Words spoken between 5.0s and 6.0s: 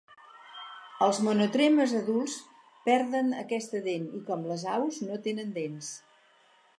no tenen dents.